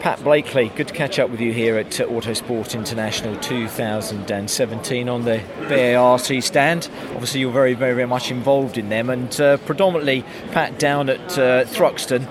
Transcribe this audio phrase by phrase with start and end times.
[0.00, 5.42] Pat Blakeney, good to catch up with you here at Autosport International 2017 on the
[5.68, 6.88] BARC stand.
[7.10, 11.38] Obviously, you're very, very, very much involved in them, and uh, predominantly, Pat, down at
[11.38, 12.26] uh, Thruxton.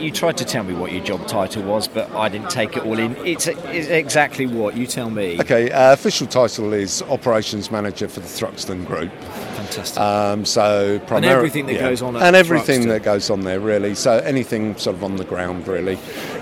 [0.00, 2.84] You tried to tell me what your job title was, but I didn't take it
[2.84, 3.14] all in.
[3.18, 5.38] It's, it's exactly what you tell me.
[5.40, 9.12] Okay, uh, official title is Operations Manager for the Thruxton Group.
[9.12, 10.00] Fantastic.
[10.00, 12.88] Um, so and everything that goes on at and everything Thruxton.
[12.88, 13.94] that goes on there really.
[13.94, 15.98] So anything sort of on the ground really.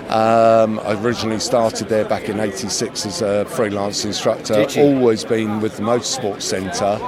[0.09, 4.65] Um, I originally started there back in '86 as a freelance instructor.
[4.77, 6.99] Always been with the Motorsports Centre.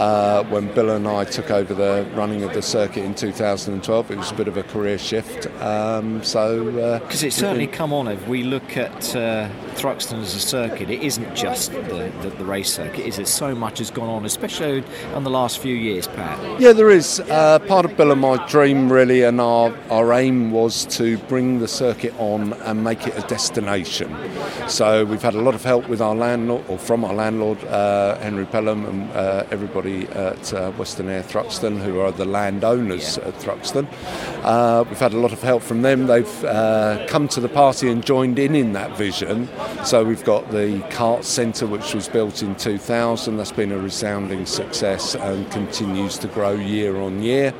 [0.00, 4.16] Uh, when Bill and I took over the running of the circuit in 2012, it
[4.16, 5.46] was a bit of a career shift.
[5.60, 8.08] Um, so Because it's certainly come on.
[8.08, 12.44] If we look at uh, Thruxton as a circuit, it isn't just the, the, the
[12.46, 13.28] race circuit, is it?
[13.28, 14.82] So much has gone on, especially
[15.14, 16.58] in the last few years, Pat.
[16.58, 17.20] Yeah, there is.
[17.20, 21.58] Uh, part of Bill and my dream, really, and our, our aim was to bring
[21.58, 24.16] the circuit on and make it a destination.
[24.66, 28.16] So we've had a lot of help with our landlord, or from our landlord, uh,
[28.20, 29.44] Henry Pelham, and uh,
[30.10, 33.28] at uh, Western Air Thruxton, who are the landowners Yeah.
[33.28, 33.86] at Thruxton.
[34.44, 36.06] Uh, we've had a lot of help from them.
[36.06, 39.48] They've uh, come to the party and joined in in that vision.
[39.84, 43.36] So we've got the Kart Centre, which was built in 2000.
[43.36, 47.52] That's been a resounding success and continues to grow year on year,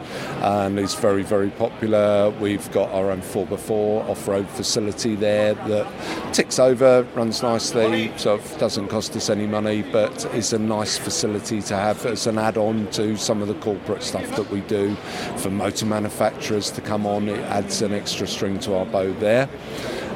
[0.43, 2.31] and is very, very popular.
[2.41, 5.87] We've got our own 4x4 off-road facility there that
[6.35, 10.97] ticks over, runs nicely, sort of doesn't cost us any money, but is a nice
[10.99, 14.95] facility to have as an add-on to some of the corporate stuff that we do
[15.37, 17.29] for motor manufacturers to come on.
[17.29, 19.49] It adds an extra string to our bow there.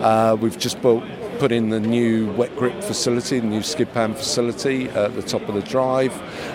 [0.01, 1.05] Uh, we've just built
[1.39, 5.49] put in the new wet grip facility, the new skid pan facility at the top
[5.49, 6.13] of the drive.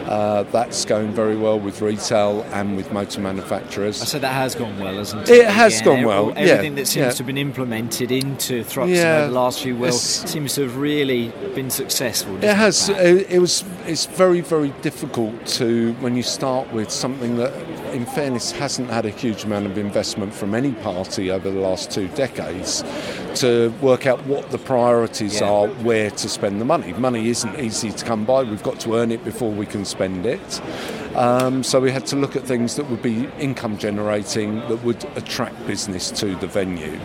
[0.07, 3.97] Uh, that's going very well with retail and with motor manufacturers.
[3.97, 5.39] So that has gone well, hasn't it?
[5.39, 7.11] It has Again, gone well, ev- yeah, Everything that seems yeah.
[7.11, 9.99] to have been implemented into Thruxton Yeah, over the last few it's-
[10.29, 12.35] seems to have really been successful.
[12.43, 12.89] It has.
[12.89, 13.63] It, it was.
[13.85, 17.53] It's very, very difficult to when you start with something that,
[17.93, 21.91] in fairness, hasn't had a huge amount of investment from any party over the last
[21.91, 22.83] two decades,
[23.35, 25.49] to work out what the priorities Yeah.
[25.49, 26.93] are, where to spend the money.
[26.93, 28.43] Money isn't easy to come by.
[28.43, 30.61] We've got to earn it before we can spend it.
[31.15, 35.03] Um, so we had to look at things that would be income generating, that would
[35.15, 36.99] attract business to the venue.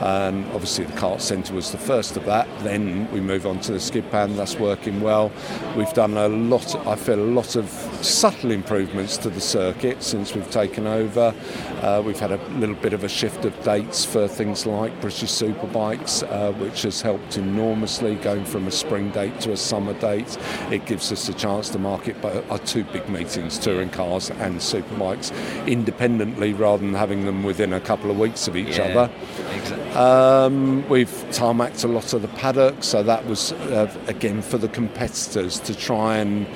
[0.00, 2.48] And obviously, the Kart Centre was the first of that.
[2.60, 5.30] Then we move on to the skid pan, that's working well.
[5.76, 7.68] We've done a lot, I feel, a lot of
[8.00, 11.34] subtle improvements to the circuit since we've taken over.
[11.82, 15.30] Uh, we've had a little bit of a shift of dates for things like British
[15.30, 20.38] Superbikes, uh, which has helped enormously going from a spring date to a summer date.
[20.70, 25.32] It gives us a chance to market our two big meetings, touring cars and superbikes,
[25.66, 29.12] independently rather than having them within a couple of weeks of each Yeah, other.
[29.52, 29.90] Exactly.
[29.92, 34.68] Um, we've tarmacked a lot of the paddock, so that was uh, again for the
[34.68, 36.46] competitors to try and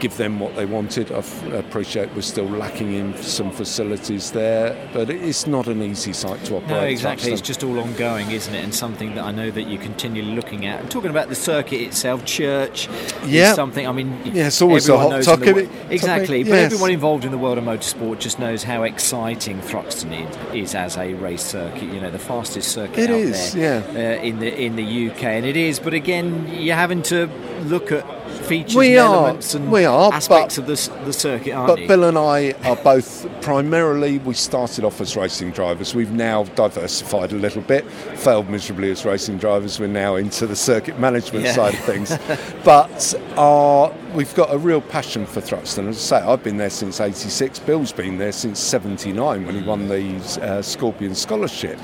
[0.00, 1.10] give them what they wanted.
[1.12, 6.12] I f- appreciate we're still lacking in some facilities there, but it's not an easy
[6.12, 6.70] site to operate.
[6.70, 7.32] No, exactly.
[7.32, 8.62] It's just all ongoing, isn't it?
[8.62, 10.80] And something that I know that you're continually looking at.
[10.80, 12.88] And talking about the circuit itself, church
[13.26, 13.54] Yeah.
[13.54, 13.86] something.
[13.86, 16.58] I mean, Yeah, it's always a hot knows in the topic- wo- Exactly, topic, but
[16.60, 20.12] everyone involved in the world of motorsport just knows how exciting Thruxton
[20.52, 21.82] is, is as a race circuit.
[21.84, 24.18] You know, the fastest circuit It is, there yeah.
[24.18, 25.78] uh, in the in the UK, and it is.
[25.80, 27.26] But again, you're having to
[27.64, 28.04] look at
[28.44, 31.68] features We and are, elements and we are, aspects but- of the, the circuit, aren't
[31.68, 31.88] But you?
[31.88, 35.94] Bill and I are both primarily, we started off as racing drivers.
[35.94, 39.80] We've now diversified a little bit, failed miserably as racing drivers.
[39.80, 41.52] We're now into the circuit management Yeah.
[41.54, 42.18] side of things.
[42.64, 45.88] but our, we've got a real passion for Thruxton.
[45.88, 47.58] As I say, I've been there since 86.
[47.60, 51.78] Bill's been there since 79 when he won the uh, Scorpion Scholarship.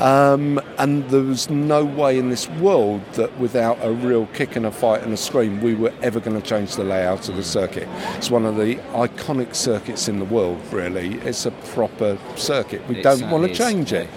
[0.00, 4.66] Um, and there was no way in this world that without a real kick and
[4.66, 7.42] a fight and a scream, we were ever going to change the layout of the
[7.42, 7.88] circuit.
[8.16, 11.14] It's one of the iconic circuits in the world, really.
[11.20, 12.86] It's a proper circuit.
[12.88, 14.08] We It don't want to change it.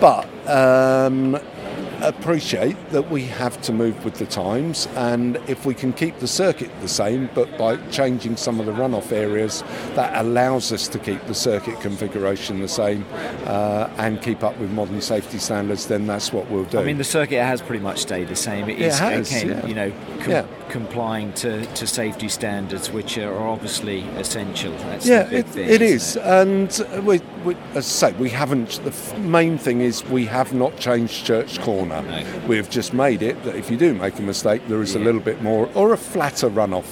[0.00, 1.38] But um,
[2.08, 6.26] appreciate that we have to move with the times, and if we can keep the
[6.26, 9.62] circuit the same, but by changing some of the runoff areas,
[9.94, 13.04] that allows us to keep the circuit configuration the same
[13.44, 16.78] uh, and keep up with modern safety standards, then that's what we'll do.
[16.78, 18.68] I mean, the circuit has pretty much stayed the same.
[18.68, 19.66] It It is has, again, yeah.
[19.66, 20.46] you know, com- Yeah.
[20.70, 24.72] complying to, to safety standards, which are obviously essential.
[24.72, 26.68] That's yeah, it, thing, it is, and
[27.04, 28.80] we, we, as I say, we haven't.
[28.84, 31.93] The f- main thing is we have not changed Church Corner.
[32.02, 32.46] Corner.
[32.46, 35.20] We've just made it that if you do make a mistake, there is a little
[35.20, 36.86] bit more or a flatter runoff.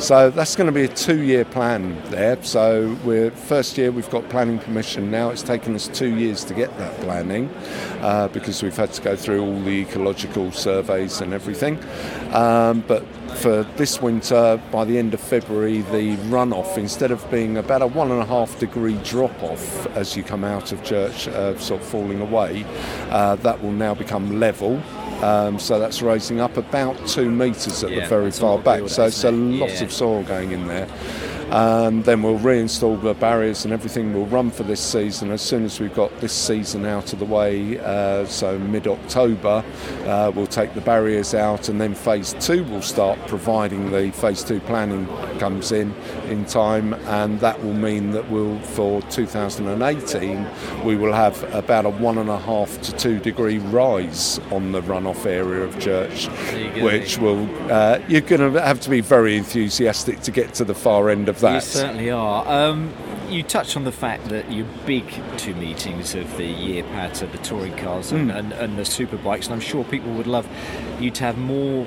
[0.00, 2.42] So that's going to be a two-year plan there.
[2.42, 5.30] So we're first year we've got planning permission now.
[5.30, 7.50] It's taken us two years to get that planning
[8.00, 11.78] uh, because we've had to go through all the ecological surveys and everything.
[12.32, 13.04] Um, but
[13.36, 17.86] for this winter, by the end of February, the runoff, instead of being about a
[17.86, 21.80] one and a half degree drop off as you come out of church, uh, sort
[21.80, 22.64] of falling away,
[23.10, 24.80] uh, that will now become level.
[25.22, 28.88] Um, so that's raising up about two metres at Yeah, the very far back.
[28.88, 29.84] So it's a lot Yeah.
[29.84, 30.86] of soil going in there.
[31.50, 34.12] Um, then we'll reinstall the barriers and everything.
[34.12, 35.30] Will run for this season.
[35.30, 39.64] As soon as we've got this season out of the way, uh, so mid October,
[40.04, 44.42] uh, we'll take the barriers out, and then phase two will start, providing the phase
[44.42, 45.06] two planning
[45.38, 45.94] comes in
[46.28, 50.46] in time, and that will mean that we'll, for 2018,
[50.84, 54.82] we will have about a one and a half to two degree rise on the
[54.82, 56.26] runoff area of church,
[56.82, 60.74] which will uh, you're going to have to be very enthusiastic to get to the
[60.74, 61.62] far end of You that.
[61.62, 62.46] certainly are.
[62.46, 62.92] Um,
[63.28, 65.04] you touched on the fact that your big
[65.36, 68.36] two meetings of the year Pat are the touring cars and, Hmm.
[68.36, 70.46] and, and the superbikes, and I'm sure people would love
[71.00, 71.86] you to have more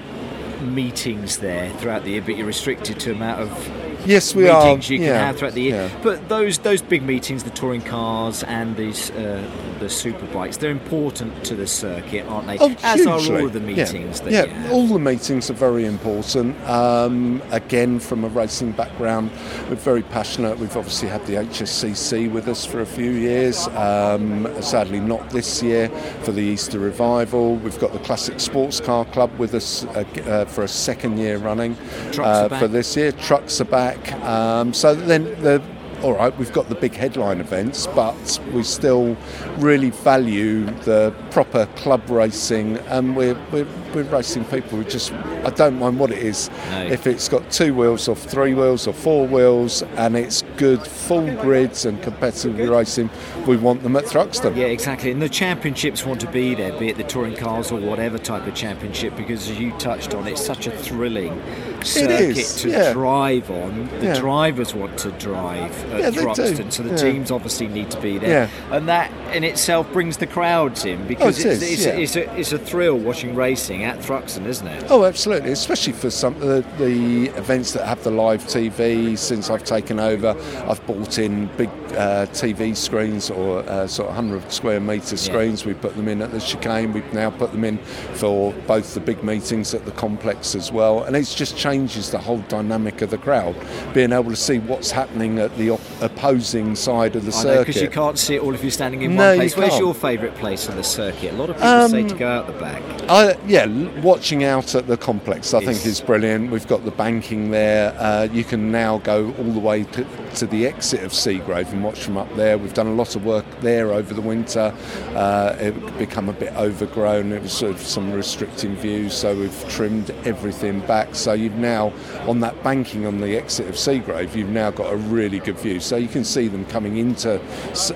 [0.61, 4.65] meetings there throughout the year, but you're restricted to amount of Yes, we are.
[4.65, 5.75] meetings you can yeah, have throughout the year.
[5.91, 5.99] yeah.
[6.03, 9.43] But those those big meetings, the touring cars and these uh,
[9.79, 12.57] the superbikes, they're important to the circuit, aren't they?
[12.59, 13.41] Oh, As are hugely.
[13.41, 14.71] all of the meetings Yeah, that yeah you have.
[14.71, 16.59] all the meetings are very important.
[16.67, 19.31] Um, again, from a racing background,
[19.69, 20.57] we're very passionate.
[20.57, 23.67] We've obviously had the HSCC with us for a few years.
[23.69, 25.89] Um, sadly, not this year
[26.23, 27.55] for the Easter revival.
[27.57, 31.37] We've got the Classic Sports Car Club with us uh, uh, for a second year
[31.37, 31.75] running
[32.17, 33.11] uh, for this year.
[33.11, 33.88] Trucks are back.
[34.23, 35.61] Um, so then the
[36.01, 39.17] all right, we've got the big headline events, but we still
[39.57, 45.49] really value the proper club racing, and we're, we're, we're racing people who just, I
[45.49, 46.49] don't mind what it is.
[46.69, 46.85] No.
[46.85, 51.33] If it's got two wheels or three wheels or four wheels, and it's good full
[51.37, 53.09] grids and competitive racing,
[53.47, 54.55] we want them at Thruxton.
[54.57, 55.09] Yeah, exactly.
[55.09, 58.45] And the championships want to be there, be it the touring cars or whatever type
[58.45, 61.41] of championship, because as you touched on, it's such a thrilling
[61.83, 62.91] circuit to yeah.
[62.91, 63.87] drive on.
[63.99, 64.19] The Yeah.
[64.19, 66.21] drivers want to drive at Yeah.
[66.21, 68.49] Thruxton, so the teams obviously need to be there.
[68.69, 72.15] And that in itself brings the crowds in because oh, it it's, is, it's, it's,
[72.17, 74.83] a, it's a thrill watching racing at Thruxton, isn't it?
[74.89, 79.17] Oh, absolutely, especially for some of the, the events that have the live TV.
[79.17, 80.35] Since I've taken over,
[80.67, 85.65] I've bought in big uh, TV screens or uh, sort of 100 square metre screens.
[85.65, 86.93] We put them in at the chicane.
[86.93, 91.03] We've now put them in for both the big meetings at the complex as well,
[91.03, 93.55] and it just changes the whole dynamic of the crowd.
[93.93, 97.59] Being able to see what's happening at the op- opposing side of the I know,
[97.59, 99.57] because you can't see it all if you're standing in No, one you place.
[99.57, 99.83] Where's can't.
[99.83, 101.33] your favourite place on the circuit?
[101.33, 102.81] A lot of people say Um, to go out the back.
[103.09, 103.65] I, yeah,
[104.01, 106.51] watching out at the complex, I think Is- is brilliant.
[106.51, 107.95] We've got the banking there.
[107.97, 110.05] Uh, you can now go all the way to,
[110.39, 112.57] to the exit of Segrave and watch from up there.
[112.57, 114.73] We've done a lot of work there over the winter.
[115.09, 117.33] Uh, it become a bit overgrown.
[117.33, 121.13] It was sort of some restricting views, so we've trimmed everything back.
[121.13, 121.91] So you've now
[122.25, 125.81] on that banking on the exit of Segrave, you've now got a really good view.
[125.81, 127.41] So you can see them coming into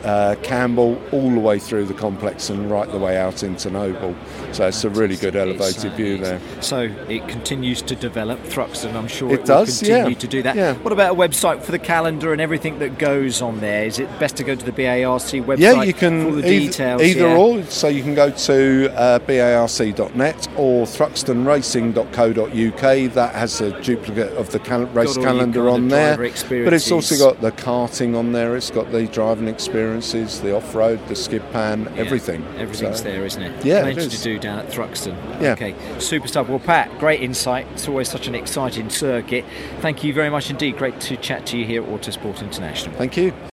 [0.03, 4.15] uh, Campbell all the way through the complex and right the way out into Noble.
[4.51, 6.41] So it's a really good elevated uh, view there.
[6.59, 8.95] So it continues to develop Thruxton.
[8.95, 10.19] I'm sure It it, will does, continue yeah.
[10.19, 10.55] to do that.
[10.57, 10.73] Yeah.
[10.73, 13.85] What about a website for the calendar and everything that goes on there?
[13.85, 16.47] Is it best to go to the BARC website Yeah, you can all the either,
[16.67, 17.01] details?
[17.01, 17.37] either yeah?
[17.37, 17.63] or.
[17.65, 23.13] So you can go to uh, barc.net or thruxtonracing.co.uk.
[23.13, 26.17] That has a duplicate of the cal- race calendar on of there.
[26.17, 28.55] But it's also got the karting on there.
[28.55, 32.43] It's got the driving experiences, the off-road, the skid pan, Yeah, everything.
[32.57, 33.65] Everything's So- there, isn't it?
[33.65, 35.15] Yeah, Plenty to do down at Thruxton.
[35.41, 35.53] Yeah.
[35.53, 36.49] Okay, super stuff.
[36.49, 37.65] Well, Pat, great insight.
[37.73, 39.45] It's always such an exciting circuit.
[39.81, 40.77] Thank you very much indeed.
[40.77, 42.95] Great to chat to you here at Autosport International.
[42.95, 43.52] Thank you.